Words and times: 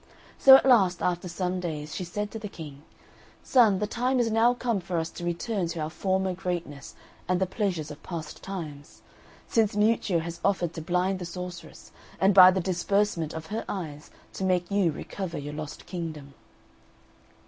So 0.39 0.55
at 0.55 0.65
last, 0.65 1.03
after 1.03 1.27
some 1.29 1.59
days, 1.59 1.93
she 1.93 2.03
said 2.03 2.31
to 2.31 2.39
the 2.39 2.47
King, 2.49 2.81
"Son, 3.43 3.77
the 3.77 3.85
time 3.85 4.19
is 4.19 4.31
now 4.31 4.55
come 4.55 4.79
for 4.79 4.97
us 4.97 5.11
to 5.11 5.23
return 5.23 5.67
to 5.67 5.79
our 5.79 5.91
former 5.91 6.33
greatness 6.33 6.95
and 7.27 7.39
the 7.39 7.45
pleasures 7.45 7.91
of 7.91 8.01
past 8.01 8.41
times, 8.41 9.03
since 9.47 9.75
Miuccio 9.75 10.17
has 10.17 10.39
offered 10.43 10.73
to 10.73 10.81
blind 10.81 11.19
the 11.19 11.25
sorceress, 11.25 11.91
and 12.19 12.33
by 12.33 12.49
the 12.49 12.59
disbursement 12.59 13.35
of 13.35 13.45
her 13.53 13.63
eyes 13.69 14.09
to 14.33 14.43
make 14.43 14.71
you 14.71 14.91
recover 14.91 15.37
your 15.37 15.53
lost 15.53 15.85
kingdom." 15.85 16.33